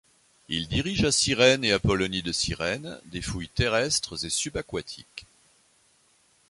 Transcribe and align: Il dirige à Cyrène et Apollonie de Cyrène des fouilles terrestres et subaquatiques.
Il 0.49 0.67
dirige 0.67 1.03
à 1.03 1.11
Cyrène 1.11 1.63
et 1.63 1.73
Apollonie 1.73 2.23
de 2.23 2.31
Cyrène 2.31 2.99
des 3.05 3.21
fouilles 3.21 3.49
terrestres 3.49 4.25
et 4.25 4.31
subaquatiques. 4.31 5.27